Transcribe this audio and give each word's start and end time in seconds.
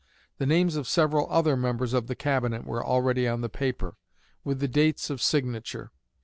The 0.39 0.47
names 0.47 0.77
of 0.77 0.87
several 0.87 1.27
other 1.29 1.55
members 1.55 1.93
of 1.93 2.07
the 2.07 2.15
Cabinet 2.15 2.65
were 2.65 2.83
already 2.83 3.27
on 3.27 3.41
the 3.41 3.49
paper, 3.49 3.97
with 4.43 4.59
the 4.59 4.67
dates 4.67 5.11
of 5.11 5.21
signature. 5.21 5.91